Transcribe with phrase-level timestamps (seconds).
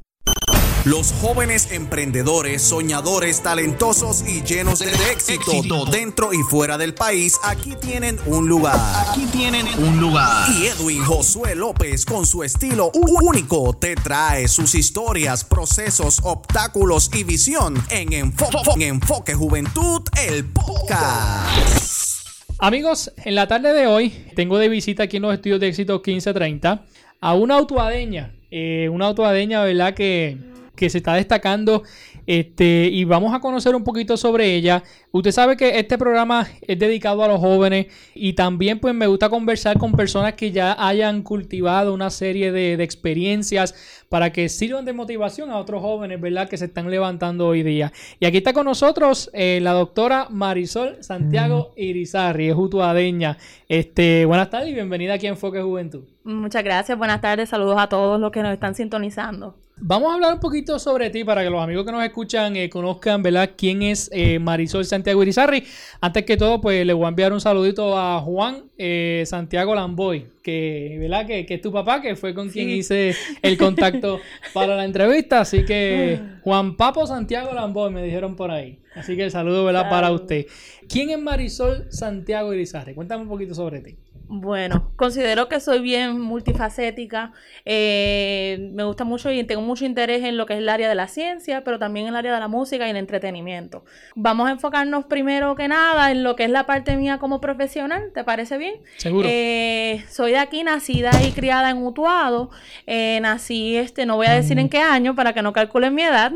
[0.84, 7.76] Los jóvenes emprendedores, soñadores, talentosos y llenos de éxito, dentro y fuera del país, aquí
[7.80, 8.80] tienen un lugar.
[9.08, 10.50] Aquí tienen un lugar.
[10.50, 17.26] Y Edwin Josué López, con su estilo único, te trae sus historias, procesos, obstáculos y
[17.26, 22.26] visión en Enfoque, en Enfoque Juventud, el podcast.
[22.58, 26.02] Amigos, en la tarde de hoy tengo de visita aquí en los estudios de éxito
[26.04, 26.86] 1530
[27.20, 28.34] a una autoadeña.
[28.50, 29.94] Eh, una autoadeña, ¿verdad?
[29.94, 30.51] Que
[30.82, 31.84] que se está destacando
[32.26, 34.82] este, y vamos a conocer un poquito sobre ella.
[35.12, 39.30] Usted sabe que este programa es dedicado a los jóvenes y también pues me gusta
[39.30, 43.76] conversar con personas que ya hayan cultivado una serie de, experiencias
[44.10, 46.50] para que sirvan de motivación a otros jóvenes, ¿verdad?
[46.50, 47.94] Que se están levantando hoy día.
[48.20, 53.38] Y aquí está con nosotros eh, la doctora Marisol Santiago Irizarri, es utuadeña.
[53.70, 56.06] Este, buenas tardes y bienvenida aquí a Enfoque Juventud.
[56.24, 59.56] Muchas gracias, buenas tardes, saludos a todos los que nos están sintonizando.
[59.84, 62.70] Vamos a hablar un poquito sobre ti para que los amigos que nos escuchan eh,
[62.70, 65.64] conozcan, ¿verdad?, quién es eh, Marisol Santiago Irizarri.
[66.00, 70.28] Antes que todo, pues le voy a enviar un saludito a Juan eh, Santiago Lamboy,
[70.44, 74.20] que, ¿verdad?, que, es tu papá, que fue con quien hice el contacto
[74.54, 75.40] para la entrevista.
[75.40, 78.78] Así que Juan Papo Santiago Lamboy me dijeron por ahí.
[78.94, 80.46] Así que el saludo, ¿verdad?, para usted.
[80.88, 82.94] ¿Quién es Marisol Santiago Irizarri?
[82.94, 83.96] Cuéntame un poquito sobre ti.
[84.34, 87.34] Bueno, considero que soy bien multifacética.
[87.66, 90.96] Eh, me gusta mucho y tengo mucho interés en lo que es el área de
[90.96, 93.84] la ciencia, pero también en el área de la música y el entretenimiento.
[94.16, 98.12] Vamos a enfocarnos primero que nada en lo que es la parte mía como profesional.
[98.14, 98.76] ¿Te parece bien?
[98.96, 99.28] Seguro.
[99.30, 102.52] Eh, soy de aquí, nacida y criada en Utuado.
[102.88, 106.04] Eh, nací, este, no voy a decir en qué año para que no calculen mi
[106.04, 106.32] edad.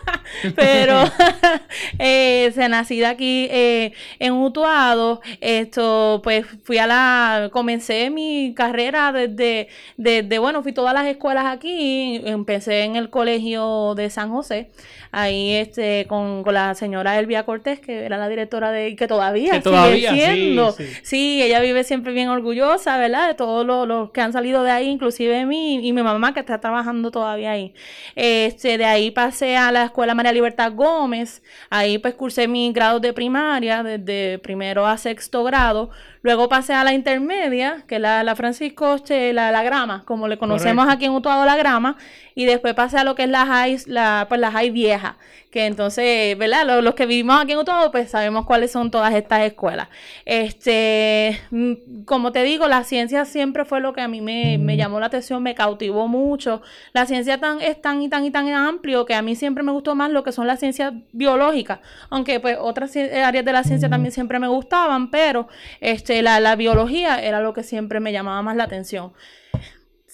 [0.56, 1.04] pero
[1.98, 5.20] se nací de aquí en Utuado.
[5.42, 11.46] Esto, pues fui a la comencé mi carrera desde, desde, bueno, fui todas las escuelas
[11.46, 14.70] aquí, empecé en el colegio de San José,
[15.12, 20.10] ahí este, con, la señora Elvia Cortés, que era la directora de, que todavía, sigue
[20.12, 23.28] siendo, sí, ella vive siempre bien orgullosa, ¿verdad?
[23.28, 26.60] De todos los, que han salido de ahí, inclusive mí y mi mamá que está
[26.60, 27.74] trabajando todavía ahí.
[28.14, 33.00] Este, de ahí pasé a la escuela María Libertad Gómez, ahí pues cursé mis grados
[33.00, 35.90] de primaria, desde primero a sexto grado,
[36.24, 40.38] Luego pasé a la intermedia, que es la, la Francisco, la, la grama, como le
[40.38, 41.98] conocemos aquí en Utuado, la grama.
[42.34, 45.18] Y después pasé a lo que es la high, la, pues la high vieja,
[45.52, 46.82] que entonces, ¿verdad?
[46.82, 49.88] Los, que vivimos aquí en Utuado, pues sabemos cuáles son todas estas escuelas.
[50.24, 54.76] Este, mm, como te digo, la ciencia siempre fue lo que a mí me, me
[54.78, 56.62] llamó la atención, me cautivó mucho.
[56.94, 59.72] La ciencia tan, es tan y tan y tan amplio que a mí siempre me
[59.72, 63.90] gustó más lo que son las ciencias biológicas, aunque pues otras áreas de la ciencia
[63.90, 65.48] también siempre me gustaban, pero
[65.80, 69.12] este la, biología era lo que siempre me llamaba más la atención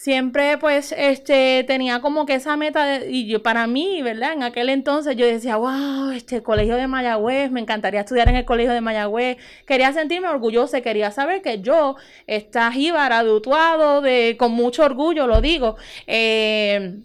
[0.00, 4.32] siempre pues este tenía como que esa meta y yo para mí, ¿verdad?
[4.32, 8.46] En aquel entonces yo decía, wow, este colegio de Mayagüez, me encantaría estudiar en el
[8.46, 9.36] colegio de Mayagüez.
[9.66, 13.30] Quería sentirme orgullosa, quería saber que yo, esta jíbara de
[14.02, 15.76] de, con mucho orgullo lo digo,
[16.06, 17.00] eh,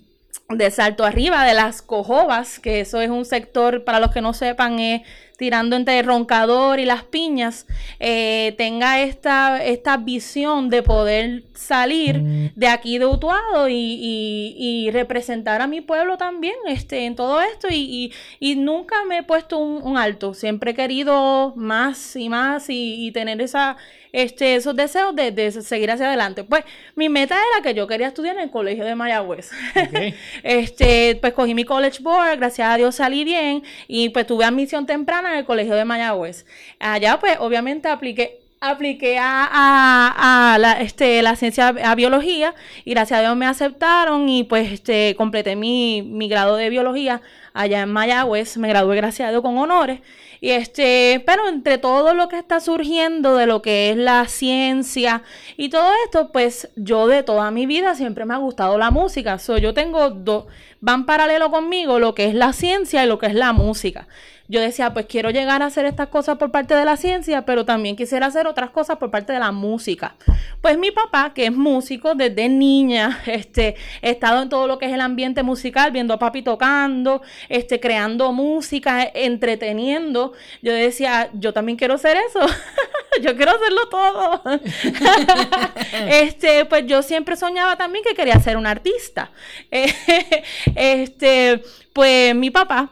[0.49, 4.33] de Salto Arriba, de las Cojobas, que eso es un sector, para los que no
[4.33, 5.01] sepan, es
[5.37, 7.67] tirando entre el roncador y las piñas,
[7.99, 12.51] eh, tenga esta, esta visión de poder salir mm.
[12.55, 18.11] de aquí de Utuado y, representar a mi pueblo también este, en todo esto y,
[18.57, 23.77] nunca me he puesto un, alto, siempre he querido más y más y, tener esa,
[24.15, 26.45] este, esos deseos de, seguir hacia adelante.
[26.45, 26.63] Pues
[26.95, 29.51] mi meta era que yo quería estudiar en el colegio de Mayagüez.
[30.43, 34.85] este, pues cogí mi college board, gracias a Dios salí bien y pues tuve admisión
[34.85, 36.45] temprana en el colegio de Mayagüez.
[36.79, 43.21] Allá pues obviamente apliqué apliqué a, la, este, la ciencia, a biología, y gracias a
[43.21, 47.21] Dios me aceptaron y pues este, completé mi, mi grado de biología
[47.53, 49.99] allá en Mayagüez, me gradué gracias a Dios con honores.
[50.45, 55.23] Y este, pero entre todo lo que está surgiendo de lo que es la ciencia
[55.57, 59.39] y todo esto, pues yo de toda mi vida siempre me ha gustado la música.
[59.39, 60.45] So, yo tengo dos,
[60.81, 64.07] van paralelo conmigo lo que es la ciencia y lo que es la música
[64.47, 67.65] yo decía, pues quiero llegar a hacer estas cosas por parte de la ciencia, pero
[67.65, 70.15] también quisiera hacer otras cosas por parte de la música.
[70.61, 74.85] Pues mi papá, que es músico desde niña, este, he estado en todo lo que
[74.85, 80.33] es el ambiente musical, viendo a papi tocando, este, creando música, entreteniendo.
[80.61, 82.39] Yo decía, yo también quiero hacer eso.
[83.21, 84.43] yo quiero hacerlo todo.
[86.09, 89.31] este, pues yo siempre soñaba también que quería ser un artista.
[90.75, 92.89] este, pues mi papá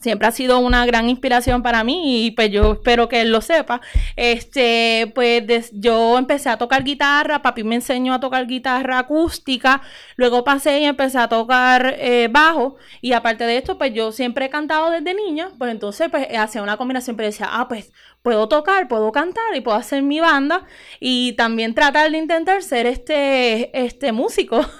[0.00, 3.40] siempre ha sido una gran inspiración para mí y pues yo espero que él lo
[3.40, 3.80] sepa.
[4.16, 9.82] Este, pues yo empecé a tocar guitarra, papi me enseñó a tocar guitarra acústica,
[10.16, 14.46] luego pasé y empecé a tocar eh, bajo y aparte de esto, pues yo siempre
[14.46, 17.92] he cantado desde niña, pues entonces pues hacía una combinación, pero decía, ah, pues
[18.22, 20.66] puedo tocar, puedo cantar y puedo hacer mi banda
[21.00, 24.60] y también tratar de intentar ser este, este músico.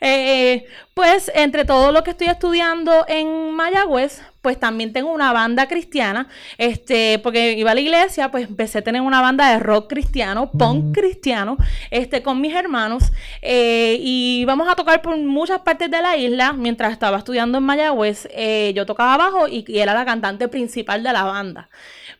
[0.00, 5.66] Eh, pues entre todo lo que estoy estudiando en Mayagüez, pues también tengo una banda
[5.68, 6.28] cristiana,
[6.58, 10.50] este, porque iba a la iglesia, pues empecé a tener una banda de rock cristiano,
[10.50, 11.56] punk cristiano,
[11.90, 16.52] este, con mis hermanos, eh, y íbamos a tocar por muchas partes de la isla,
[16.52, 21.02] mientras estaba estudiando en Mayagüez, eh, yo tocaba bajo y, y era la cantante principal
[21.02, 21.68] de la banda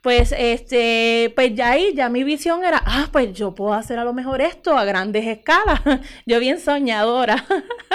[0.02, 4.04] pues este, pues ya ahí, ya mi visión era, ah, pues yo puedo hacer a
[4.04, 5.80] lo mejor esto a grandes escalas.
[6.26, 7.44] yo bien soñadora.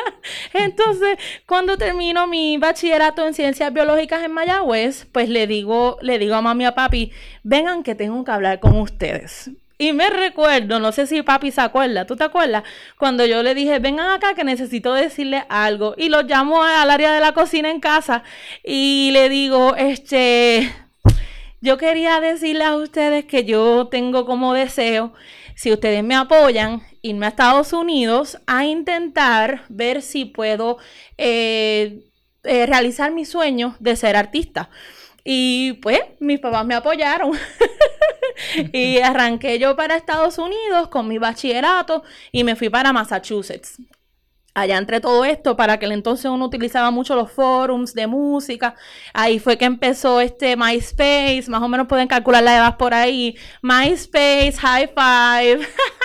[0.54, 1.18] Entonces,
[1.48, 6.42] cuando termino mi bachillerato en ciencias biológicas en Mayagüez, pues le digo, le digo a
[6.42, 7.12] mami a papi,
[7.44, 9.50] vengan que tengo que hablar con ustedes.
[9.78, 12.64] Y me recuerdo, no sé si papi se acuerda, ¿tú te acuerdas?
[12.98, 15.96] Cuando yo le dije, vengan acá que necesito decirle algo.
[15.98, 18.24] Y lo llamo al área de la cocina en casa
[18.64, 20.72] y le digo, este,
[21.66, 25.14] yo quería decirles a ustedes que yo tengo como deseo,
[25.56, 30.78] si ustedes me apoyan, irme a Estados Unidos a intentar ver si puedo
[31.18, 32.04] eh,
[32.44, 34.70] eh, realizar mi sueño de ser artista.
[35.24, 37.32] Y pues mis papás me apoyaron
[38.72, 43.80] y arranqué yo para Estados Unidos con mi bachillerato y me fui para Massachusetts
[44.56, 48.76] allá entre todo esto, para aquel entonces uno utilizaba mucho los forums de música.
[49.14, 53.38] Ahí fue que empezó este MySpace, más o menos pueden calcular la edad por ahí.
[53.62, 55.68] MySpace, High Five.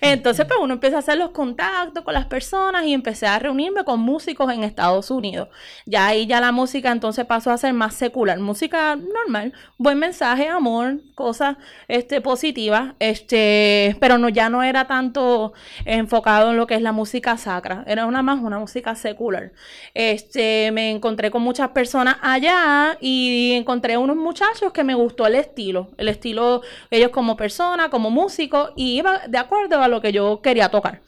[0.00, 3.84] Entonces, pues uno empieza a hacer los contactos con las personas y empecé a reunirme
[3.84, 5.48] con músicos en Estados Unidos.
[5.86, 10.48] Ya ahí ya la música entonces pasó a ser más secular, música normal, buen mensaje,
[10.48, 11.56] amor, cosas
[11.88, 15.52] este, positivas, este, pero no, ya no era tanto
[15.84, 19.52] enfocado en lo que es la música sacra, era una más una música secular.
[19.94, 25.34] Este, me encontré con muchas personas allá y encontré unos muchachos que me gustó el
[25.34, 30.12] estilo, el estilo ellos como persona, como músico y iba de acuerdo a lo que
[30.12, 31.02] yo quería tocar.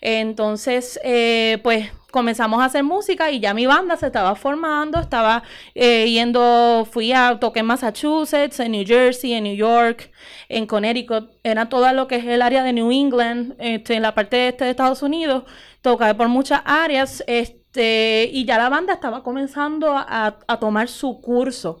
[0.00, 5.42] Entonces, eh, pues comenzamos a hacer música y ya mi banda se estaba formando, estaba
[5.74, 10.10] eh, yendo, fui a, toqué en Massachusetts, en New Jersey, en New York,
[10.48, 14.14] en Connecticut, era todo lo que es el área de New England, este, en la
[14.14, 15.44] parte este de Estados Unidos,
[15.82, 21.80] toqué por muchas áreas, este, y ya la banda estaba comenzando a, tomar su curso.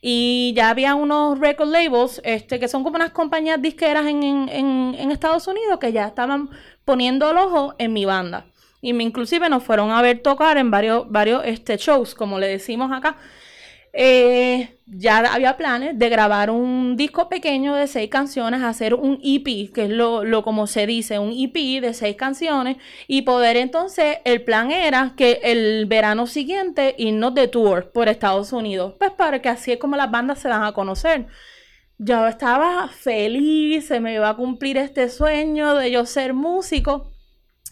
[0.00, 5.10] Y ya había unos record labels, este, que son como unas compañías disqueras en, en,
[5.10, 6.50] Estados Unidos que ya estaban
[6.84, 8.46] poniendo el ojo en mi banda.
[8.80, 12.48] Y me, inclusive nos fueron a ver tocar en varios, varios este, shows, como le
[12.48, 13.16] decimos acá.
[13.98, 19.72] Eh, ya había planes de grabar un disco pequeño de seis canciones, hacer un EP,
[19.72, 22.76] que es lo, lo, como se dice, un EP de seis canciones,
[23.08, 28.52] y poder entonces, el plan era que el verano siguiente irnos de tour por Estados
[28.52, 31.26] Unidos, pues para que así es como las bandas se dan a conocer.
[31.96, 37.12] Yo estaba feliz, se me iba a cumplir este sueño de yo ser músico.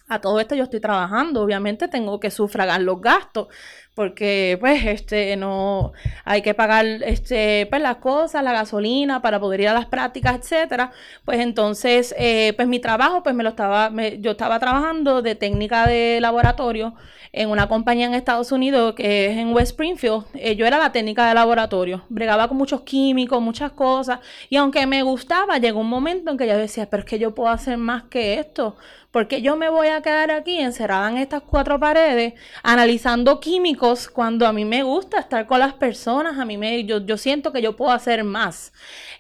[0.08, 3.48] A todo esto yo estoy trabajando, obviamente tengo que sufragar los gastos.
[3.94, 5.92] Porque pues este no
[6.24, 10.36] hay que pagar este pues las cosas, la gasolina para poder ir a las prácticas,
[10.38, 10.90] etcétera.
[11.24, 15.86] Pues entonces eh, pues mi trabajo pues me lo estaba yo estaba trabajando de técnica
[15.86, 16.94] de laboratorio
[17.32, 20.24] en una compañía en Estados Unidos que es en West Springfield.
[20.34, 24.20] Eh, yo era la técnica de laboratorio, bregaba con muchos químicos, muchas cosas
[24.50, 27.34] y aunque me gustaba llegó un momento en que yo decía, pero es que yo
[27.34, 28.76] puedo hacer más que esto
[29.14, 34.44] porque yo me voy a quedar aquí encerrada en estas cuatro paredes analizando químicos cuando
[34.44, 37.62] a mí me gusta estar con las personas, a mí me, yo, yo siento que
[37.62, 38.72] yo puedo hacer más.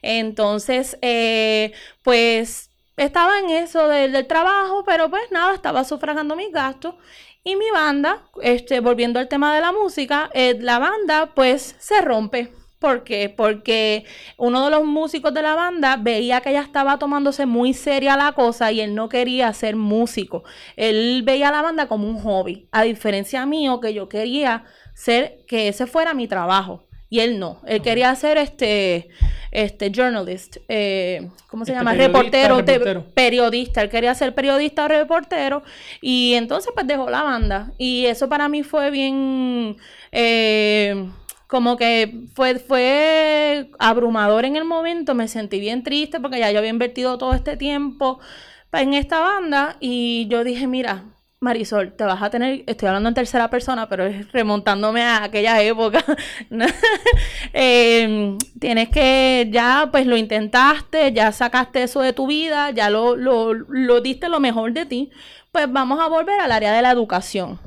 [0.02, 6.96] Entonces, eh, pues estaba en eso del, trabajo, pero pues nada, estaba sufragando mis gastos.
[7.44, 12.00] Y mi banda, este, volviendo al tema de la música, eh, la banda pues se
[12.00, 12.50] rompe
[12.84, 13.32] ¿Por qué?
[13.34, 14.04] Porque
[14.36, 18.32] uno de los músicos de la banda veía que ella estaba tomándose muy seria la
[18.32, 20.44] cosa y él no quería ser músico.
[20.76, 25.46] Él veía a la banda como un hobby, a diferencia mío que yo quería ser
[25.48, 26.86] que ese fuera mi trabajo.
[27.08, 29.08] Y él no, él quería ser este,
[29.50, 31.94] este journalist, eh, ¿cómo se este llama?
[31.94, 32.62] Reportero,
[33.14, 33.80] periodista.
[33.80, 35.62] Él quería ser periodista o reportero
[36.02, 37.72] y entonces pues dejó la banda.
[37.78, 39.78] Y eso para mí fue bien...
[40.12, 41.08] Eh,
[41.54, 46.58] como que fue, fue abrumador en el momento, me sentí bien triste porque ya yo
[46.58, 48.18] había invertido todo este tiempo
[48.72, 51.04] en esta banda y yo dije, mira,
[51.38, 55.62] Marisol, te vas a tener, estoy hablando en tercera persona, pero es remontándome a aquella
[55.62, 56.04] época.
[57.52, 63.14] Em, tienes que, ya pues lo intentaste, ya sacaste eso de tu vida, ya lo,
[63.14, 65.10] lo, lo diste lo mejor de ti,
[65.52, 67.60] pues vamos a volver al área de la educación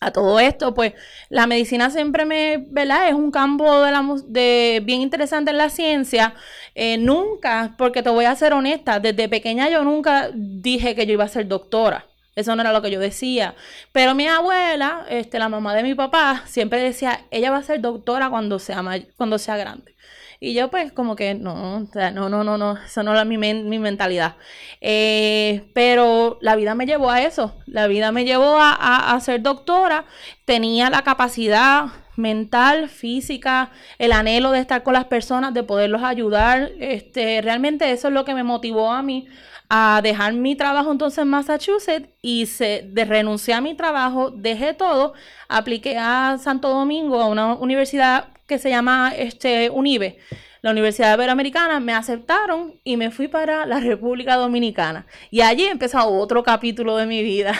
[0.00, 0.94] a todo esto, pues
[1.28, 3.08] la medicina siempre me, ¿verdad?
[3.08, 6.34] Es un campo de, la, de bien interesante en la ciencia.
[6.74, 11.14] Eh, nunca, porque te voy a ser honesta, desde pequeña yo nunca dije que yo
[11.14, 12.06] iba a ser doctora.
[12.36, 13.56] Eso no era lo que yo decía.
[13.90, 17.80] Pero mi abuela, este, la mamá de mi papá, siempre decía, ella va a ser
[17.80, 18.84] doctora cuando sea,
[19.16, 19.96] cuando sea grande.
[20.40, 23.24] Y yo pues como que no, o sea, no, no, no, no, eso no era
[23.24, 24.36] mi, mi mentalidad.
[24.80, 29.42] Eh, pero la vida me llevó a eso, la vida me llevó a, a, ser
[29.42, 30.04] doctora,
[30.44, 36.70] tenía la capacidad mental, física, el anhelo de estar con las personas, de poderlos ayudar.
[36.78, 39.26] Este, realmente eso es lo que me motivó a mí
[39.70, 44.72] a dejar mi trabajo entonces en Massachusetts y se, de renuncié a mi trabajo, dejé
[44.72, 45.12] todo,
[45.48, 50.18] apliqué a Santo Domingo, a una universidad que se llama este, UNIBE,
[50.62, 55.06] la Universidad Iberoamericana, me aceptaron y me fui para la República Dominicana.
[55.30, 57.52] Y allí empezó otro capítulo de mi vida.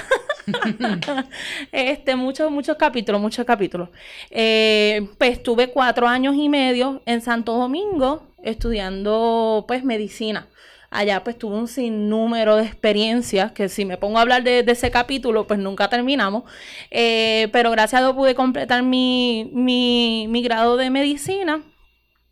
[1.72, 3.90] este, muchos, muchos capítulos, muchos capítulos.
[4.30, 10.48] Eh, pues estuve cuatro años y medio en Santo Domingo estudiando pues medicina.
[10.90, 14.90] Allá pues tuve un sinnúmero de experiencias que si me pongo a hablar de, ese
[14.90, 16.44] capítulo pues nunca terminamos.
[16.90, 21.62] Eh, pero gracias a Dios pude completar mi, mi, grado de medicina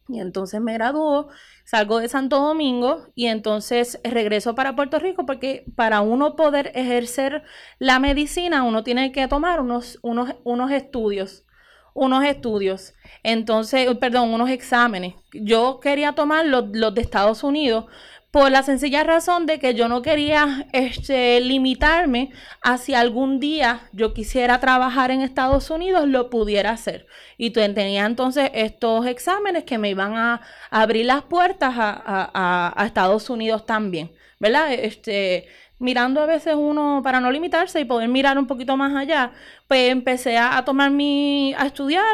[0.08, 1.28] y entonces me graduó,
[1.64, 7.42] salgo de Santo Domingo y entonces regreso para Puerto Rico porque para uno poder ejercer
[7.78, 11.46] la medicina uno tiene que tomar unos, unos, unos estudios
[11.96, 15.14] unos estudios, entonces, perdón, unos exámenes.
[15.32, 17.86] Yo quería tomar los, los de Estados Unidos
[18.37, 23.88] por la sencilla razón de que yo no quería este, limitarme a si algún día
[23.93, 27.07] yo quisiera trabajar en Estados Unidos, lo pudiera hacer.
[27.38, 33.64] Y tenía entonces estos exámenes que me iban a, abrir las puertas a, Estados Unidos
[33.64, 34.71] también, ¿verdad?
[34.71, 39.33] Este, mirando a veces uno para no limitarse y poder mirar un poquito más allá,
[39.66, 42.05] pues empecé a, tomar mi, a estudiar,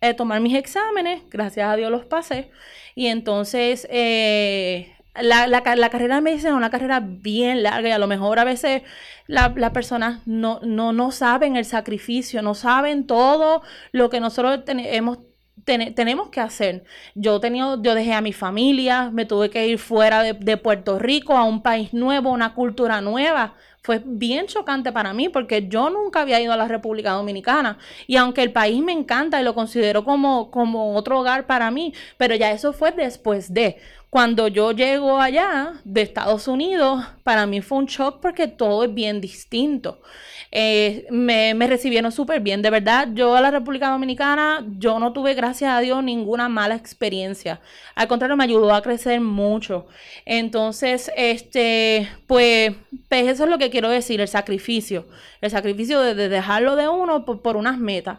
[0.00, 2.52] a eh, tomar mis exámenes, gracias a Dios los pasé,
[2.94, 7.92] y entonces eh, la, la, la, carrera de medicina es una carrera bien larga y
[7.92, 8.82] a lo mejor a veces
[9.26, 14.64] las la personas no, no, no, saben el sacrificio, no saben todo lo que nosotros
[14.64, 16.84] tenemos que hacer.
[17.14, 20.98] Yo, tenido, yo dejé a mi familia, me tuve que ir fuera de, de Puerto
[20.98, 25.90] Rico a un país nuevo, una cultura nueva fue bien chocante para mí porque yo
[25.90, 29.54] nunca había ido a la República Dominicana y aunque el país me encanta y lo
[29.54, 33.78] considero como, como otro hogar para mí, pero ya eso fue después de.
[34.12, 38.92] Cuando yo llego allá de Estados Unidos, para mí fue un shock porque todo es
[38.92, 40.02] bien distinto.
[40.50, 43.08] Eh, me, recibieron súper bien, de verdad.
[43.14, 47.62] Yo a la República Dominicana, yo no tuve, gracias a Dios, ninguna mala experiencia.
[47.94, 49.86] Al contrario, me ayudó a crecer mucho.
[50.26, 52.74] Entonces, este, pues,
[53.08, 55.06] pues eso es lo que quiero decir, el sacrificio.
[55.40, 58.18] El sacrificio de, dejarlo de uno por unas metas.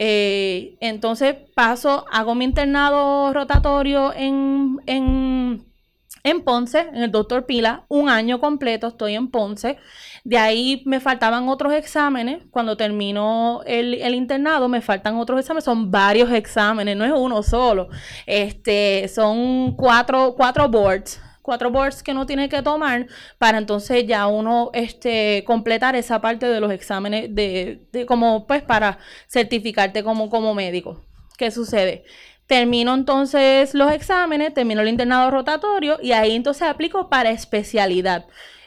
[0.00, 8.08] Eh, entonces paso, hago mi internado rotatorio en, en Ponce, en el doctor Pila, un
[8.08, 9.76] año completo estoy en Ponce.
[10.22, 12.44] De ahí me faltaban otros exámenes.
[12.50, 15.64] Cuando terminó el, internado, me faltan otros exámenes.
[15.64, 17.88] Son varios exámenes, no es uno solo.
[18.26, 23.06] Este, son cuatro, cuatro boards cuatro boards que uno tiene que tomar
[23.38, 28.98] para entonces ya uno este, completar esa parte de los exámenes de, como pues para
[29.28, 31.06] certificarte como, como médico.
[31.38, 32.04] ¿Qué sucede?
[32.46, 38.26] Termino entonces los exámenes, termino el internado rotatorio y ahí entonces aplico para especialidad.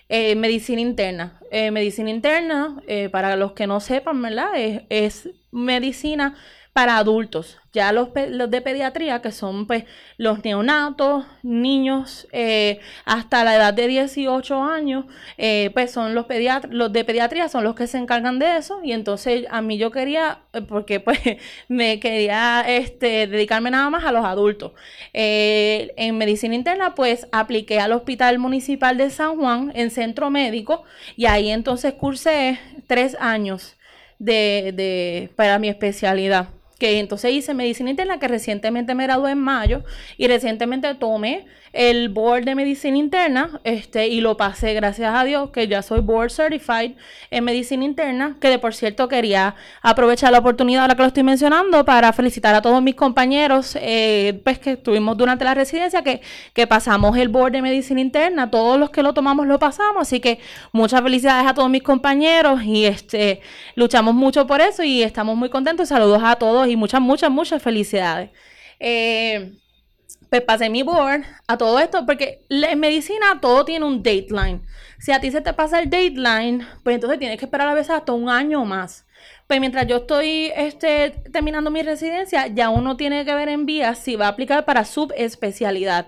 [0.10, 1.40] Eh, medicina interna.
[1.52, 4.50] Eh, medicina interna, eh, para los que no sepan, ¿verdad?
[4.90, 6.36] es medicina
[6.74, 7.58] para adultos.
[7.74, 9.86] Ya los, de pediatría, que son pues
[10.18, 15.06] los neonatos, niños eh, hasta la edad de 18 años,
[15.38, 18.82] eh, pues son los pediatras, los de pediatría son los que se encargan de eso.
[18.84, 21.20] Y entonces a mí yo quería, eh, porque pues
[21.68, 24.74] me quería este, dedicarme nada más a los adultos.
[25.13, 30.84] en medicina interna, pues apliqué al Hospital Municipal de San Juan en centro médico
[31.16, 33.75] y ahí entonces cursé tres años
[34.20, 36.50] de, de para mi especialidad
[36.82, 39.84] que entonces hice medicina interna, que recientemente me gradué en mayo
[40.18, 45.52] y recientemente tomé el board de medicina interna este, y lo pasé, gracias a Dios,
[45.52, 46.94] que ya soy board certified
[47.30, 51.24] en medicina interna, que de por cierto quería aprovechar la oportunidad ahora que lo estoy
[51.24, 56.22] mencionando para felicitar a todos mis compañeros eh, pues que estuvimos durante la residencia, que,
[56.54, 60.20] que pasamos el board de medicina interna, todos los que lo tomamos lo pasamos, así
[60.20, 60.40] que
[60.72, 63.40] muchas felicidades a todos mis compañeros y este
[63.76, 65.88] luchamos mucho por eso y estamos muy contentos.
[65.88, 68.32] Saludos a todos y muchas, muchas, muchas felicidades.
[68.80, 69.58] Eh,
[70.32, 74.62] pues pasé mi board a todo esto, porque en medicina todo tiene un dateline.
[74.98, 77.90] Si a ti se te pasa el dateline, pues entonces tienes que esperar a veces
[77.90, 79.06] hasta un año más.
[79.48, 83.98] Pues mientras yo estoy este, terminando mi residencia, ya uno tiene que ver en vías
[83.98, 86.08] si va a aplicar para subespecialidad.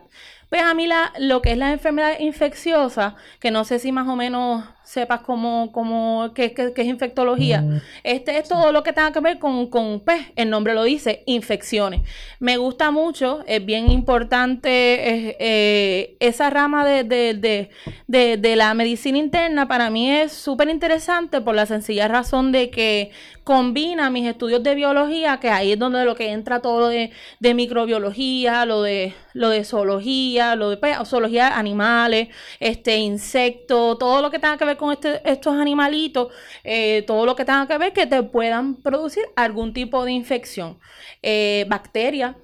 [0.50, 4.08] Pues a mí la, lo que es la enfermedad infecciosa, que no sé si más
[4.08, 7.62] o menos sepas cómo, cómo qué, es infectología.
[7.62, 7.82] Mm.
[8.04, 11.24] Este es todo lo que tenga que ver con, con, pues, el nombre lo dice,
[11.26, 12.02] infecciones.
[12.40, 17.70] Me gusta mucho, es bien importante eh, esa rama de, de,
[18.08, 22.70] de, de, la medicina interna, para mí es súper interesante por la sencilla razón de
[22.70, 23.12] que
[23.44, 27.54] combina mis estudios de biología, que ahí es donde lo que entra todo de, de
[27.54, 34.32] microbiología, lo de, lo de zoología, lo de pues, zoología animales, este, insectos, todo lo
[34.32, 37.94] que tenga que ver con este, estos animalitos, eh, todo lo que tenga que ver
[37.94, 40.80] que te puedan producir algún tipo de infección.
[41.22, 42.36] Eh, bacterias,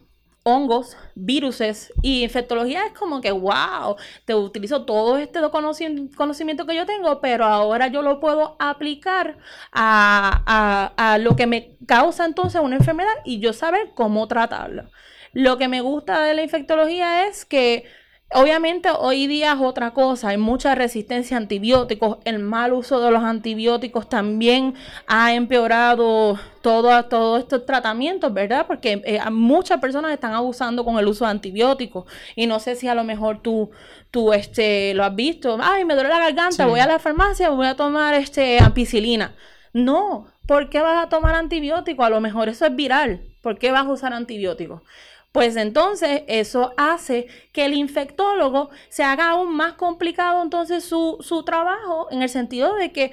[0.43, 6.86] hongos, viruses y infectología es como que, wow, te utilizo todo este conocimiento que yo
[6.86, 9.38] tengo, pero ahora yo lo puedo aplicar
[9.71, 14.89] a, a, lo que me causa entonces una enfermedad y yo saber cómo tratarla.
[15.34, 17.86] Lo que me gusta de la infectología es que
[18.31, 23.09] Obviamente hoy día es otra cosa, hay mucha resistencia a antibióticos, el mal uso de
[23.09, 24.75] los antibióticos también
[25.07, 28.67] ha empeorado todo, todos estos tratamientos, ¿verdad?
[28.67, 32.87] Porque eh, muchas personas están abusando con el uso de antibióticos y no sé si
[32.87, 33.71] a lo mejor tú,
[34.11, 37.65] tú este, lo has visto, ay, me duele la garganta, voy a la farmacia, voy
[37.65, 39.33] a tomar este, ampicilina.
[39.73, 42.03] No, ¿por qué vas a tomar antibiótico?
[42.03, 44.83] A lo mejor eso es viral, ¿por qué vas a usar antibióticos?
[45.31, 51.43] Pues entonces eso hace que el infectólogo se haga aún más complicado entonces su, su
[51.43, 53.11] trabajo en el sentido de que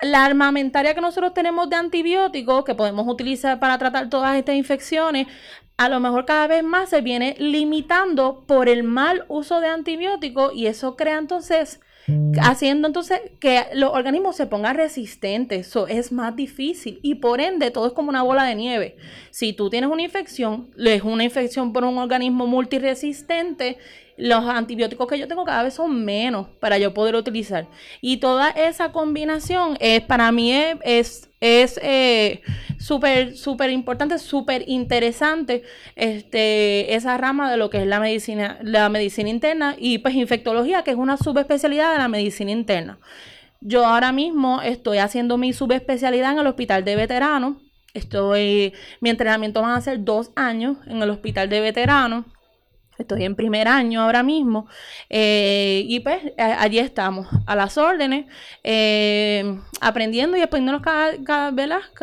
[0.00, 5.26] la armamentaria que nosotros tenemos de antibióticos que podemos utilizar para tratar todas estas infecciones,
[5.76, 10.54] a lo mejor cada vez más se viene limitando por el mal uso de antibióticos
[10.54, 11.80] y eso crea entonces
[12.40, 15.68] haciendo entonces que los organismos se pongan resistentes.
[15.68, 18.96] Eso es más difícil y por ende todo es como una bola de nieve.
[19.30, 23.78] Si tú tienes una infección, es una infección por un organismo multiresistente,
[24.18, 27.68] los antibióticos que yo tengo cada vez son menos para yo poder utilizar.
[28.00, 32.42] Y toda esa combinación es para mí es, es eh,
[32.78, 35.62] súper, importante, súper interesante
[35.94, 40.82] este, esa rama de lo que es la medicina, la medicina interna y pues infectología,
[40.82, 42.98] que es una subespecialidad de la medicina interna.
[43.60, 47.56] Yo ahora mismo estoy haciendo mi subespecialidad en el hospital de veteranos.
[47.94, 52.24] Estoy, mi entrenamiento van a ser dos años en el hospital de veteranos.
[52.98, 54.66] Estoy en primer año ahora mismo
[55.08, 58.26] eh, y pues allí estamos, a las órdenes,
[58.64, 61.52] eh, aprendiendo y aprendiendo cada, cada,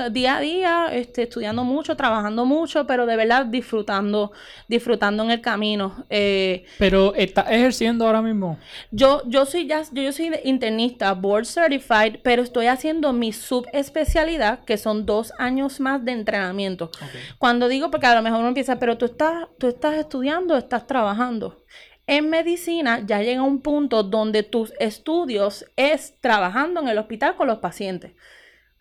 [0.09, 4.31] día a día, este, estudiando mucho, trabajando mucho, pero de verdad disfrutando,
[4.69, 6.05] disfrutando en el camino.
[6.09, 8.57] Eh, pero ¿estás ejerciendo ahora mismo?
[8.91, 14.77] Yo, yo soy ya, yo, soy internista, board certified, pero estoy haciendo mi subespecialidad, que
[14.77, 16.89] son dos años más de entrenamiento.
[17.37, 20.84] Cuando digo, porque a lo mejor uno empieza, pero tú estás, tú estás estudiando, estás
[20.87, 21.63] trabajando.
[22.07, 27.47] En medicina ya llega un punto donde tus estudios es trabajando en el hospital con
[27.47, 28.13] los pacientes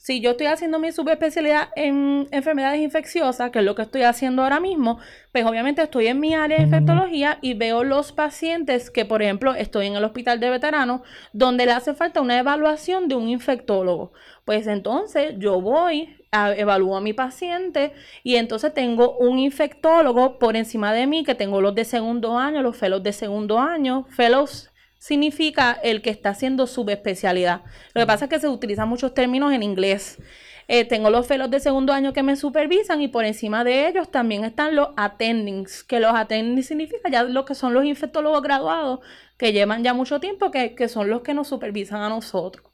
[0.04, 4.42] si yo estoy haciendo mi subespecialidad en enfermedades infecciosas, que es lo que estoy haciendo
[4.42, 4.98] ahora mismo,
[5.32, 9.54] pues obviamente estoy en mi área de infectología y veo los pacientes que, por ejemplo,
[9.54, 11.00] estoy en el hospital de veteranos,
[11.32, 14.12] donde le hace falta una evaluación de un infectólogo.
[14.44, 16.23] Pues entonces yo voy, a,
[16.56, 17.92] evalúo a mi paciente
[18.22, 22.62] y entonces tengo un infectólogo por encima de mí, que tengo los de segundo año,
[22.62, 27.62] los fellows de segundo año, fellows significa el que está haciendo subespecialidad.
[27.92, 30.18] Lo que pasa es que se utilizan muchos términos en inglés.
[30.66, 34.10] Eh, tengo los fellows de segundo año que me supervisan y por encima de ellos
[34.10, 39.00] también están los attendings, que los attendings significa ya lo que son los infectólogos graduados
[39.36, 42.66] que llevan ya mucho tiempo, que, son los que nos supervisan a nosotros.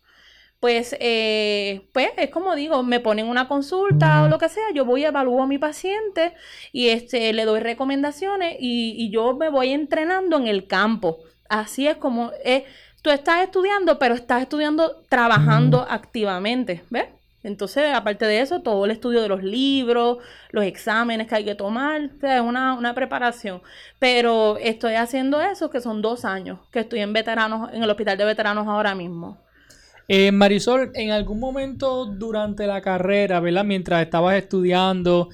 [0.61, 4.85] Pues, eh, pues es como digo, me ponen una consulta o lo que sea, yo
[4.85, 6.35] voy a evaluar a mi paciente
[6.71, 11.19] y este, le doy recomendaciones y, y yo me voy entrenando en el campo.
[11.49, 12.65] Así es como es.
[13.03, 17.07] Tú estás estudiando, pero estás estudiando trabajando activamente, ¿ves?
[17.43, 20.19] Entonces, aparte de eso, todo el estudio de los libros,
[20.51, 23.63] los exámenes que hay que tomar, o sea, es una, una, preparación.
[23.99, 28.19] Pero estoy haciendo eso, que son dos años, que estoy en veteranos, en el hospital
[28.19, 29.39] de veteranos ahora mismo.
[30.13, 33.65] Eh, Marisol, en algún momento durante la carrera, ¿verdad?
[33.65, 35.29] Mientras estabas estudiando,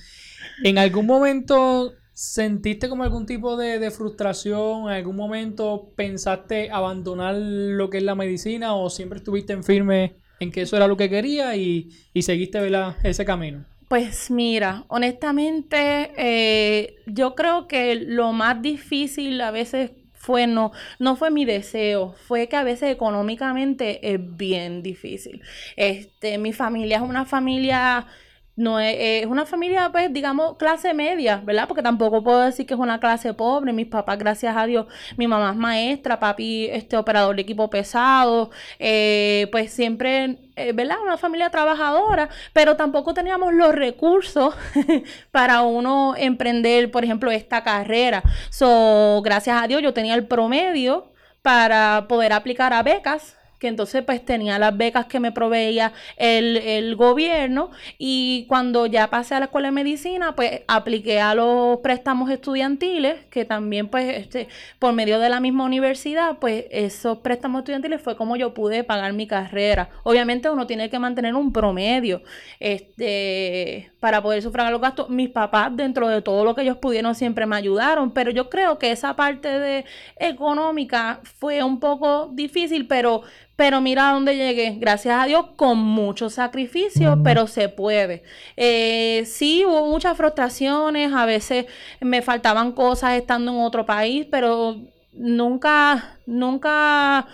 [0.62, 4.82] ¿en algún momento ¿Sentiste como algún tipo de, frustración?
[4.82, 10.16] ¿En algún momento pensaste abandonar lo que es la medicina o siempre estuviste en firme
[10.40, 12.58] en que eso era lo que quería y, seguiste
[13.02, 13.64] ese camino?
[13.88, 19.92] Pues mira, honestamente, eh, yo creo que lo más difícil a veces
[20.26, 25.40] fue no, no fue mi deseo, fue que a veces económicamente es bien difícil.
[25.76, 28.08] Este, mi familia es una familia
[28.56, 31.68] no es, una familia, pues, digamos, clase media, ¿verdad?
[31.68, 33.72] Porque tampoco puedo decir que es una clase pobre.
[33.72, 38.50] Mis papás, gracias a Dios, mi mamá es maestra, papi, este operador de equipo pesado,
[38.78, 40.96] eh, pues siempre, eh, ¿verdad?
[41.02, 44.54] Una familia trabajadora, pero tampoco teníamos los recursos
[45.30, 48.22] para uno emprender, por ejemplo, esta carrera.
[48.50, 54.02] So, gracias a Dios, yo tenía el promedio para poder aplicar a becas que entonces
[54.04, 59.46] pues tenía las becas que me proveía el, gobierno y cuando ya pasé a la
[59.46, 65.18] escuela de medicina pues apliqué a los préstamos estudiantiles que también pues este por medio
[65.18, 69.90] de la misma universidad pues esos préstamos estudiantiles fue como yo pude pagar mi carrera.
[70.04, 72.22] Obviamente uno tiene que mantener un promedio
[72.60, 77.16] este para poder sufragar los gastos mis papás dentro de todo lo que ellos pudieron
[77.16, 78.12] siempre me ayudaron.
[78.12, 79.84] Pero yo creo que esa parte de
[80.16, 83.22] económica fue un poco difícil pero
[83.56, 88.22] pero mira a dónde llegué, gracias a Dios, con mucho sacrificio, pero se puede.
[88.56, 91.66] Eh, sí, hubo muchas frustraciones, a veces
[92.00, 94.76] me faltaban cosas estando en otro país, pero
[95.12, 97.26] nunca, nunca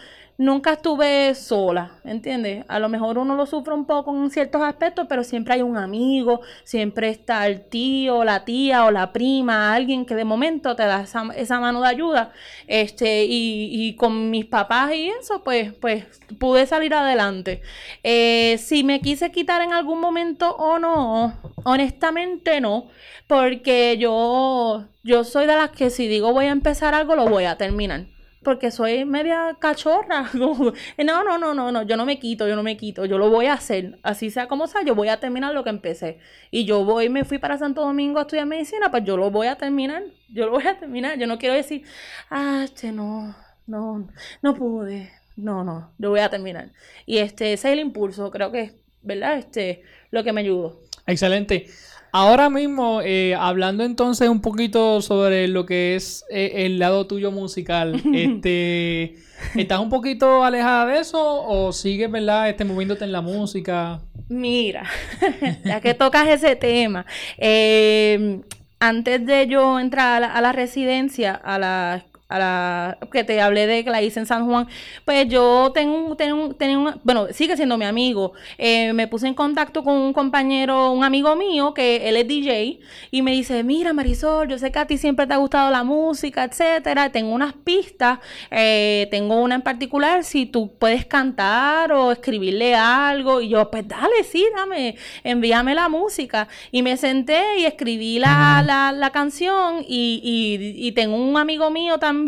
[0.43, 2.65] nunca estuve sola, ¿entiendes?
[2.69, 5.77] A lo mejor uno lo sufre un poco en ciertos aspectos, pero siempre hay un
[5.77, 10.83] amigo, siempre está el tío, la tía o la prima, alguien que de momento te
[10.83, 11.03] da
[11.37, 12.33] esa, mano de ayuda.
[12.67, 16.05] Este, y, con mis papás y eso, pues, pues
[16.39, 17.63] pude salir adelante.
[18.03, 22.89] Eh, si me quise quitar en algún momento o no, honestamente no,
[23.29, 27.45] porque yo, yo soy de las que si digo voy a empezar algo, lo voy
[27.45, 28.12] a terminar
[28.43, 30.31] porque soy media cachorra.
[30.35, 33.31] no, no, no, no, no, yo no me quito, yo no me quito, yo lo
[33.31, 33.99] voy a hacer.
[34.03, 36.19] Así sea como sea, yo voy a terminar lo que empecé.
[36.51, 39.47] Y yo voy, me fui para Santo Domingo a estudiar medicina, pues yo lo voy
[39.47, 40.03] a terminar.
[40.29, 41.19] Yo lo voy a terminar.
[41.19, 41.85] Yo no quiero decir,
[42.31, 43.35] ah, este no,
[43.67, 44.09] no,
[44.43, 45.13] no pude.
[45.37, 46.73] No, no, yo voy a terminar.
[47.07, 49.39] Y este, ese es el impulso, creo que ¿verdad?
[49.39, 50.81] Este, lo que me ayudó.
[51.07, 51.67] Excelente.
[52.15, 57.33] Ahora mismo, eh, hablando entonces un poquito sobre lo que es eh, el lado tuyo
[57.33, 59.17] musical, este,
[59.57, 64.03] ¿estás un poquito alejada de eso o sigues, verdad, este, moviéndote en la música?
[64.29, 64.85] Mira,
[65.65, 67.07] ya que tocas ese tema,
[67.39, 68.43] eh,
[68.79, 73.85] antes de yo entrar a la residencia, a la a la que te hablé de
[73.85, 74.67] que la hice en San Juan,
[75.05, 78.33] pues yo tengo, tengo, tengo bueno, sigue siendo mi amigo.
[78.57, 82.81] Eh, me puse en contacto con un compañero, un amigo mío, que él es DJ,
[83.11, 85.85] y me dice, mira Marisol, yo sé que a ti siempre te ha gustado la
[85.85, 87.11] música, etcétera.
[87.13, 88.19] Tengo unas pistas,
[88.51, 93.43] eh, tengo una en particular, si tú puedes cantar o escribirle algo.
[93.43, 96.49] Y yo, pues dale, sí, dame, envíame la música.
[96.71, 98.63] Y me senté y escribí la,
[98.95, 102.22] la, canción y, y tengo un amigo mío también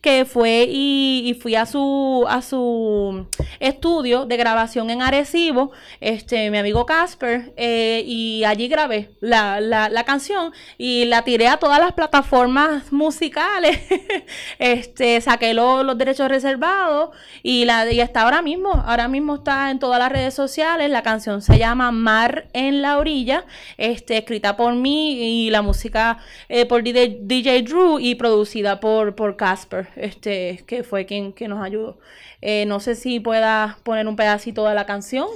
[0.00, 3.26] que fue y, fui a su, a su
[3.60, 10.04] estudio de grabación en Arecibo, este, mi amigo Casper, eh, y allí grabé la, la,
[10.04, 13.80] canción y la tiré a todas las plataformas musicales.
[14.58, 17.10] este, saqué los derechos reservados
[17.42, 20.90] y, la, y está ahora mismo, ahora mismo está en todas las redes sociales.
[20.90, 23.44] La canción se llama Mar en la orilla,
[23.76, 26.18] este, escrita por mí y la música
[26.48, 31.98] eh, por DJ, Drew y producida por Casper, este, que fue quien, que nos ayudó.
[32.40, 35.26] Eh, no sé si pueda poner un pedacito de la canción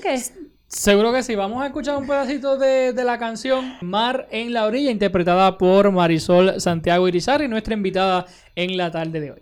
[0.69, 1.35] Seguro que sí.
[1.35, 5.91] Vamos a escuchar un pedacito de, de, la canción Mar en la orilla, interpretada por
[5.91, 9.41] Marisol Santiago Irizarry, nuestra invitada en la tarde de hoy.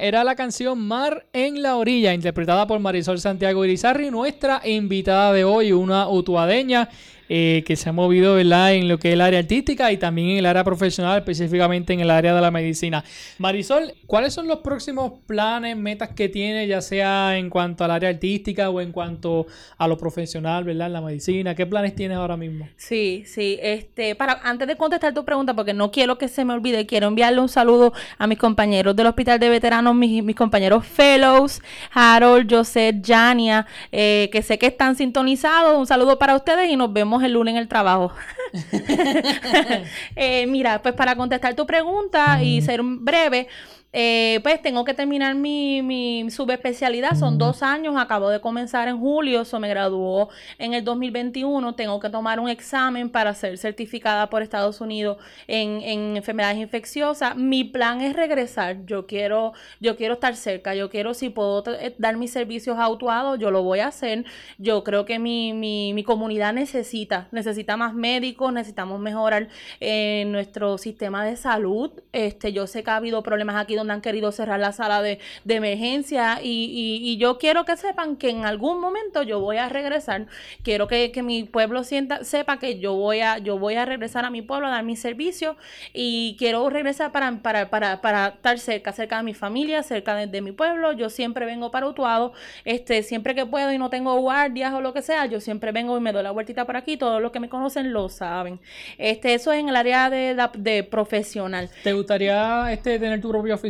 [0.00, 5.44] Era la canción Mar en la orilla, interpretada por Marisol Santiago Irizarri, nuestra invitada de
[5.44, 6.88] hoy, una utuadeña
[7.32, 8.74] eh, que se ha movido ¿verdad?
[8.74, 12.00] en lo que es el área artística y también en el área profesional, específicamente en
[12.00, 13.04] el área de la medicina.
[13.38, 18.10] Marisol, ¿cuáles son los próximos planes, metas que tiene, ya sea en cuanto al área
[18.10, 19.46] artística o en cuanto
[19.78, 20.88] a lo profesional, ¿verdad?
[20.88, 21.54] En la medicina.
[21.54, 22.68] ¿Qué planes tienes ahora mismo?
[22.76, 23.60] Sí, sí.
[23.62, 27.06] Este, para, antes de contestar tu pregunta, porque no quiero que se me olvide, quiero
[27.06, 31.62] enviarle un saludo a mis compañeros del Hospital de Veteranos, mis, mis compañeros fellows,
[31.92, 35.78] Harold, José, Jania, eh, que sé que están sintonizados.
[35.78, 38.12] Un saludo para ustedes y nos vemos el lunes en el trabajo.
[40.16, 43.48] Eh, mira, pues para contestar tu pregunta y ser breve,
[43.92, 48.98] eh, pues tengo que terminar mi, mi subespecialidad, son dos años, acabo de comenzar en
[48.98, 54.30] julio, eso me graduó en el 2021, tengo que tomar un examen para ser certificada
[54.30, 57.36] por Estados Unidos en, en enfermedades infecciosas.
[57.36, 61.94] Mi plan es regresar, yo quiero, yo quiero estar cerca, yo quiero si puedo eh,
[61.98, 64.24] dar mis servicios autuados, yo lo voy a hacer.
[64.58, 69.48] Yo creo que mi, mi, mi comunidad necesita, necesita más médicos, necesitamos mejorar
[69.80, 71.90] eh, nuestro sistema de salud.
[72.12, 75.18] Este, yo sé que ha habido problemas aquí donde han querido cerrar la sala de,
[75.46, 80.26] emergencia y, yo quiero que sepan que en algún momento yo voy a regresar.
[80.62, 84.30] Quiero que, mi pueblo sienta, sepa que yo voy, a, yo voy a regresar a
[84.30, 85.56] mi pueblo a dar mi servicio
[85.92, 90.40] y quiero regresar para, para, para, para estar cerca, cerca de mi familia, cerca de,
[90.40, 90.92] mi pueblo.
[90.92, 92.32] Yo siempre vengo para Utuado,
[92.64, 95.96] este, siempre que puedo y no tengo guardias o lo que sea, yo siempre vengo
[95.96, 96.96] y me doy la vueltita por aquí.
[96.96, 98.60] Todos los que me conocen lo saben.
[98.98, 101.68] Este, eso es en el área de, de profesional.
[101.82, 103.69] ¿Te gustaría este, tener tu propia oficina?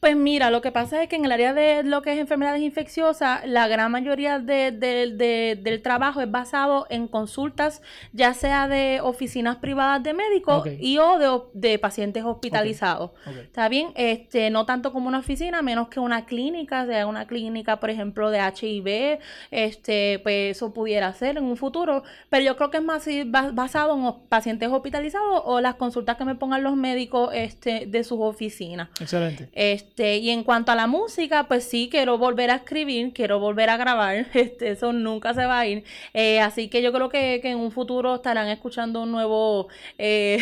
[0.00, 2.62] Pues mira, lo que pasa es que en el área de lo que es enfermedades
[2.62, 10.02] infecciosas, la gran mayoría del trabajo es basado en consultas, ya sea de oficinas privadas
[10.02, 13.10] de médicos y o de, pacientes hospitalizados.
[13.42, 13.88] ¿Está bien?
[13.94, 18.30] Este, no tanto como una oficina, menos que una clínica, sea una clínica, por ejemplo,
[18.30, 22.82] de HIV, este, pues eso pudiera ser en un futuro, pero yo creo que es
[22.82, 23.06] más
[23.52, 28.18] basado en pacientes hospitalizados o las consultas que me pongan los médicos este, de sus
[28.20, 28.88] oficinas.
[29.00, 29.48] Excelente.
[29.52, 33.70] Este, y en cuanto a la música, pues sí, quiero volver a escribir, quiero volver
[33.70, 34.26] a grabar.
[34.36, 35.84] Este, eso nunca se va a ir.
[36.14, 40.38] Eh, así que yo creo que, en un futuro estarán escuchando un nuevo eh,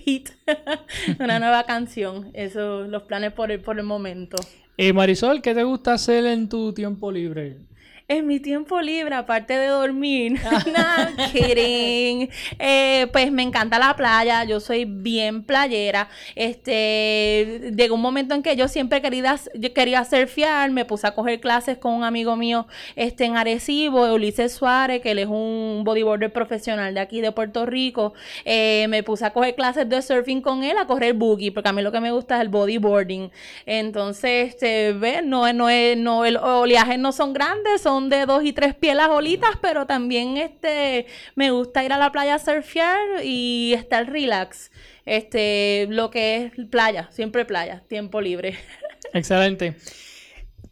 [0.04, 0.30] hit,
[1.18, 2.30] una nueva canción.
[2.34, 4.36] Eso, los planes por el, por el momento.
[4.76, 7.56] Eh, Marisol, ¿qué te gusta hacer en tu tiempo libre?
[8.08, 10.32] En mi tiempo libre, aparte de dormir,
[10.66, 12.30] no, kidding.
[12.58, 16.08] Eh, pues me encanta la playa, yo soy bien playera.
[16.36, 21.14] Este, llegó un momento en que yo siempre quería, yo quería surfear, me puse a
[21.14, 25.82] coger clases con un amigo mío este, en Arecibo, Ulises Suárez, que él es un
[25.84, 28.14] bodyboarder profesional de aquí de Puerto Rico.
[28.44, 31.72] Eh, me puse a coger clases de surfing con él, a correr boogie, porque a
[31.72, 33.32] mí lo que me gusta es el bodyboarding.
[33.66, 38.44] Entonces, este, ve, no, no, es, no, el oleaje no son grandes, son de dos
[38.44, 42.38] y tres pies las olitas, pero también este me gusta ir a la playa a
[42.38, 44.70] surfear y estar relax.
[45.04, 48.56] Este, lo que es playa, siempre playa, tiempo libre.
[49.12, 49.76] Excelente.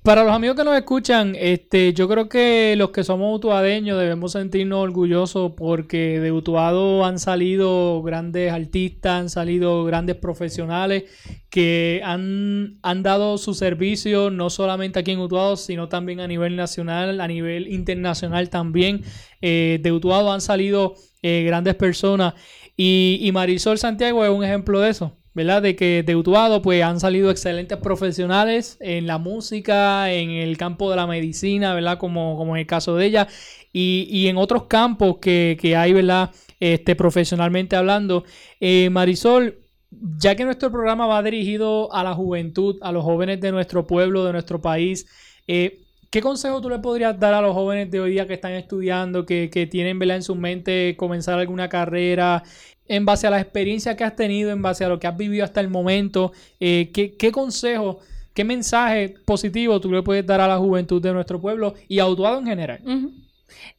[0.04, 4.32] Para los amigos que nos escuchan, este, yo creo que los que somos utuadeños debemos
[4.32, 11.04] sentirnos orgullosos porque de Utuado han salido grandes artistas, han salido grandes profesionales
[11.48, 16.54] que han, han dado su servicio no solamente aquí en Utuado, sino también a nivel
[16.54, 19.04] nacional, a nivel internacional también.
[19.40, 22.34] Eh, de Utuado han salido eh, grandes personas
[22.76, 25.16] y, y Marisol Santiago es un ejemplo de eso.
[25.34, 25.62] ¿Verdad?
[25.62, 30.90] De que de Utuado pues han salido excelentes profesionales en la música, en el campo
[30.90, 31.98] de la medicina, ¿verdad?
[31.98, 33.28] Como, como en el caso de ella,
[33.72, 36.30] y, en otros campos que, hay, ¿verdad?
[36.60, 38.24] Este, profesionalmente hablando.
[38.60, 39.58] Eh, Marisol,
[39.90, 44.24] ya que nuestro programa va dirigido a la juventud, a los jóvenes de nuestro pueblo,
[44.24, 45.06] de nuestro país,
[45.48, 45.80] eh,
[46.14, 49.26] ¿Qué consejo tú le podrías dar a los jóvenes de hoy día que están estudiando,
[49.26, 50.18] que, que tienen ¿verdad?
[50.18, 52.44] en su mente comenzar alguna carrera,
[52.86, 55.44] en base a la experiencia que has tenido, en base a lo que has vivido
[55.44, 58.00] hasta el momento, eh, ¿qué, ¿qué, consejo,
[58.34, 62.06] qué mensaje positivo tú le puedes dar a la juventud de nuestro pueblo y a
[62.06, 62.80] Utuado en general?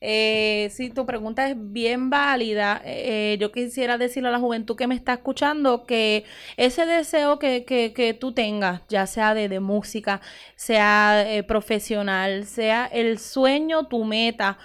[0.02, 4.88] Eh, si tu pregunta es bien válida, eh, yo quisiera decirle a la juventud que
[4.88, 6.24] me está escuchando que
[6.58, 10.22] ese deseo que, que, tú tengas, ya sea de, de música,
[10.56, 14.58] sea profesional, sea el sueño, tu meta,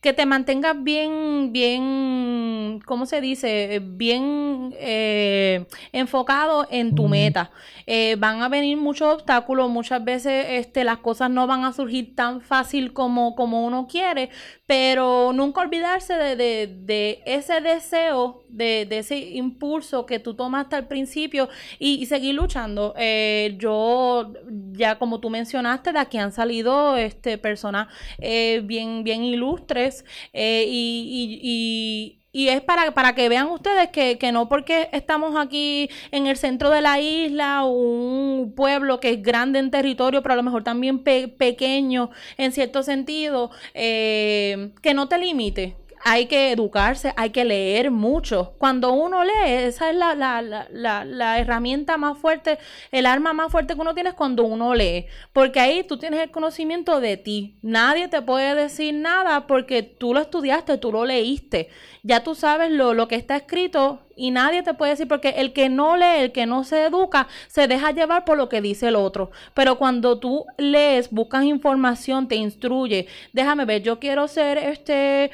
[0.00, 3.80] que te mantengas bien, bien, ¿cómo se dice?
[3.82, 7.50] Bien eh, enfocado en tu meta.
[7.86, 12.14] Eh, van a venir muchos obstáculos, muchas veces este, las cosas no van a surgir
[12.14, 14.30] tan fácil como, como uno quiere,
[14.66, 22.04] pero nunca olvidarse de, ese deseo, de, ese impulso que tú tomaste al principio y,
[22.06, 22.94] seguir luchando.
[22.96, 24.32] Eh, yo,
[24.72, 27.88] ya como tú mencionaste, de aquí han salido este, personas
[28.18, 29.95] eh, bien, bien ilustres
[30.32, 35.36] eh, y, y, y, es para, para que vean ustedes que, que, no porque estamos
[35.36, 40.34] aquí en el centro de la isla, un pueblo que es grande en territorio, pero
[40.34, 45.76] a lo mejor también pequeño en cierto sentido, eh, que no te limite
[46.08, 48.54] hay que educarse, hay que leer mucho.
[48.58, 52.60] Cuando uno lee, esa es la, la, la, la, herramienta más fuerte,
[52.92, 55.06] el arma más fuerte que uno tiene es cuando uno lee.
[55.32, 57.58] Porque ahí tú tienes el conocimiento de ti.
[57.60, 61.70] Nadie te puede decir nada porque tú lo estudiaste, tú lo leíste.
[62.04, 65.52] Ya tú sabes lo, lo que está escrito y nadie te puede decir, porque el
[65.52, 68.86] que no lee, el que no se educa, se deja llevar por lo que dice
[68.88, 69.32] el otro.
[69.54, 75.32] Pero cuando tú lees, buscas información, te instruye, déjame ver, yo quiero ser este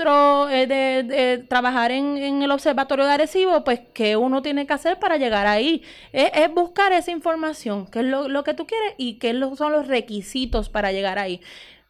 [0.00, 5.16] eh, de, trabajar en, el observatorio de Arecibo, pues, ¿qué uno tiene que hacer para
[5.16, 5.82] llegar ahí?
[6.12, 10.68] Es, buscar esa información, qué es lo, que tú quieres y qué son los requisitos
[10.68, 11.40] para llegar ahí.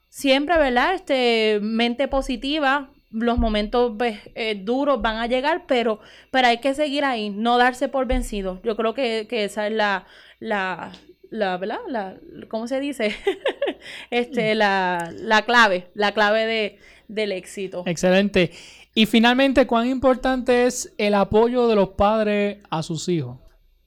[0.08, 0.94] Siempre, ¿verdad?
[0.94, 6.00] Este, mente positiva, los momentos pues, eh, duros van a llegar, pero,
[6.30, 8.60] pero hay que seguir ahí, no darse por vencido.
[8.64, 10.06] Yo creo que, esa es la,
[10.40, 10.92] la,
[11.30, 11.80] la, ¿verdad?
[11.88, 12.16] La,
[12.48, 13.14] ¿Cómo se dice?
[14.10, 16.78] este, la, la clave, la clave de,
[17.08, 17.82] del éxito.
[17.86, 18.52] Excelente.
[18.94, 23.38] Y finalmente, ¿cuán importante es el apoyo de los padres a sus hijos?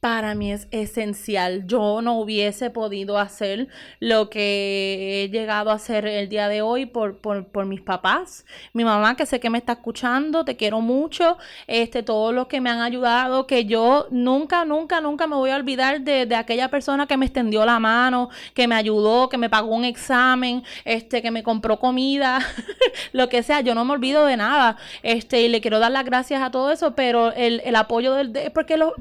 [0.02, 1.68] Para mí es esencial.
[1.68, 3.68] Yo no hubiese podido hacer
[4.00, 8.44] lo que he llegado a hacer el día de hoy por, por, mis papás.
[8.74, 11.38] Mi mamá, que sé que me está escuchando, te quiero mucho.
[11.68, 15.56] Este, todos los que me han ayudado, que yo nunca, nunca, nunca me voy a
[15.56, 19.52] olvidar de, de, aquella persona que me extendió la mano, que me ayudó, que me
[19.52, 22.40] pagó un examen, este, que me compró comida,
[23.14, 23.62] lo que sea.
[23.62, 24.78] Yo no me olvido de nada.
[25.04, 28.34] Este, y le quiero dar las gracias a todo eso, pero el, el apoyo del,
[28.34, 28.96] de, porque lo,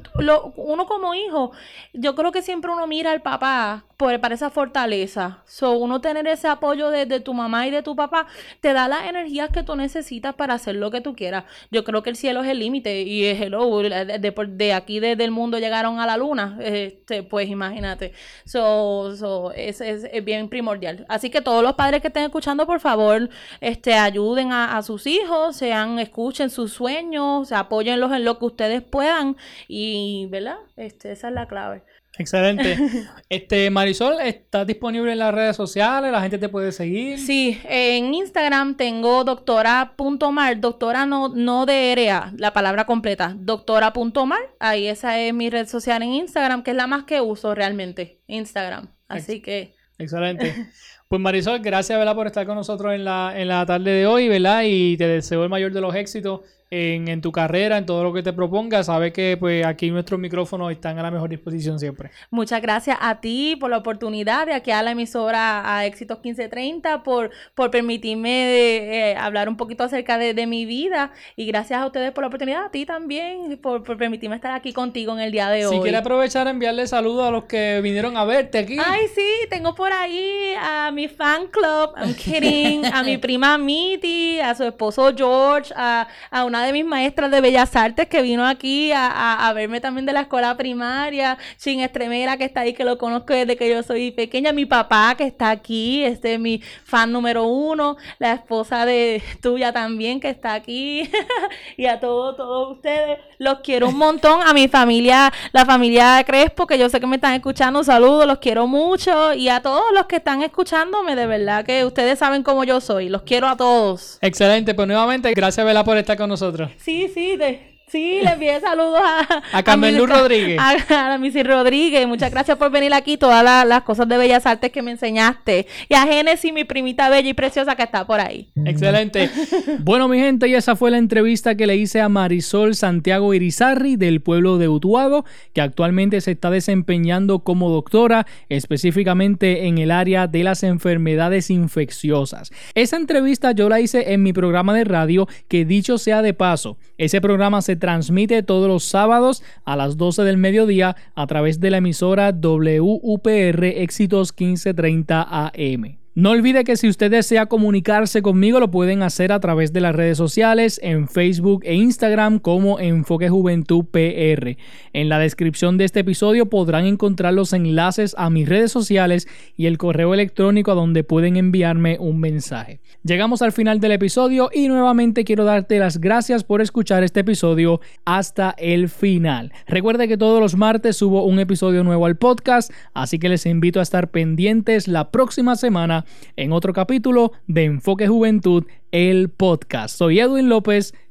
[0.57, 1.53] uno como hijo,
[1.93, 5.43] yo creo que siempre uno mira al papá por, para esa fortaleza.
[5.47, 8.27] So, uno tener ese apoyo de, tu mamá y de tu papá
[8.61, 11.45] te da las energías que tú necesitas para hacer lo que tú quieras.
[11.71, 15.23] Yo creo que el cielo es el límite y es hello, de, de, aquí desde
[15.23, 18.15] el mundo llegaron a la luna, este, pues imagínate.
[18.45, 19.81] So, so es,
[20.25, 21.07] bien primordial.
[21.09, 23.29] Así que todos los padres que estén escuchando, por favor,
[23.61, 28.83] este, ayuden a, a sus hijos, sean, escuchen sus sueños, apóyenlos en lo que ustedes
[28.83, 29.37] puedan
[29.69, 30.57] y, ¿verdad?
[30.81, 31.83] Este, esa es la clave.
[32.19, 32.77] Excelente.
[33.29, 36.11] Este, Marisol, ¿estás disponible en las redes sociales?
[36.11, 37.19] ¿La gente te puede seguir?
[37.19, 44.41] Sí, en Instagram tengo doctora.mar, doctora no, no de RA, la palabra completa, doctora.mar.
[44.59, 48.23] Ahí esa es mi red social en Instagram, que es la más que uso realmente,
[48.27, 48.89] Instagram.
[49.07, 49.75] Así que...
[49.99, 50.55] Excelente.
[51.11, 52.15] Pues Marisol, gracias ¿verdad?
[52.15, 54.63] por estar con nosotros en la, en la tarde de hoy, ¿verdad?
[54.65, 58.23] Y te deseo el mayor de los éxitos en, tu carrera, en todo lo que
[58.23, 58.87] te propongas.
[58.87, 62.11] Sabes que pues aquí nuestros micrófonos están a la mejor disposición siempre.
[62.31, 67.03] Muchas gracias a ti por la oportunidad de aquí a la emisora a Éxitos 1530,
[67.03, 71.13] por, por permitirme eh, hablar un poquito acerca de, mi vida.
[71.37, 75.13] Y gracias a ustedes por la oportunidad, a ti también, por, permitirme estar aquí contigo
[75.13, 75.77] en el día de hoy.
[75.77, 78.79] Si quiere aprovechar, enviarle saludos a los que vinieron a verte aquí.
[78.83, 84.41] Ay, sí, tengo por ahí a mi fan club, I'm kidding, a mi prima Mitty,
[84.41, 88.47] a su esposo George, a, a una de mis maestras de Bellas Artes que vino
[88.47, 92.99] aquí a, verme también de la escuela primaria, Chin Estremera que está ahí, que lo
[92.99, 97.13] conozco desde que yo soy pequeña, mi papá que está aquí, este es mi fan
[97.13, 101.11] número uno, la esposa de tuya también que está aquí,
[101.77, 106.67] y a todos, todos ustedes, los quiero un montón, a mi familia, la familia Crespo,
[106.67, 110.07] que yo sé que me están escuchando, saludos, los quiero mucho, y a todos los
[110.07, 114.19] que están escuchándome, de verdad que ustedes saben cómo yo soy, los quiero a todos.
[114.21, 116.50] Excelente, pues nuevamente, gracias Vela por estar con nosotros.
[116.79, 119.43] Sí, sí, de, Sí, le envié saludos a...
[119.53, 120.61] A Carmen Rodríguez.
[120.61, 122.07] A, a, Missy Rodríguez.
[122.07, 123.17] Muchas gracias por venir aquí.
[123.17, 125.67] Todas las, cosas de Bellas Artes que me enseñaste.
[125.89, 128.49] Y a Genesis, mi primita bella y preciosa que está por ahí.
[128.65, 129.29] Excelente.
[129.81, 133.97] bueno, mi gente, y esa fue la entrevista que le hice a Marisol Santiago Irizarri
[133.97, 140.29] del pueblo de Utuado, que actualmente se está desempeñando como doctora, específicamente en el área
[140.29, 142.53] de las enfermedades infecciosas.
[142.75, 146.79] Esa entrevista yo la hice en mi programa de radio, que dicho sea de paso,
[146.99, 151.71] ese programa se transmite todos los sábados a las 12 del mediodía a través de
[151.71, 156.00] la emisora WUPR Éxitos 1530 AM.
[156.17, 159.95] No olvide que si usted desea comunicarse conmigo lo pueden hacer a través de las
[159.95, 164.57] redes sociales en Facebook e Instagram como Enfoque Juventud PR.
[164.93, 169.67] En la descripción de este episodio podrán encontrar los enlaces a mis redes sociales y
[169.67, 172.81] el correo electrónico a donde pueden enviarme un mensaje.
[173.05, 177.81] Llegamos al final del episodio y nuevamente quiero darte las gracias por escuchar este episodio
[178.05, 179.53] hasta el final.
[179.69, 183.79] Recuerde que todos los martes subo un episodio nuevo al podcast, así que les invito
[183.79, 186.00] a estar pendientes la próxima semana
[186.37, 189.97] en otro capítulo de Enfoque Juventud, el podcast.
[189.97, 190.95] Soy Edwin López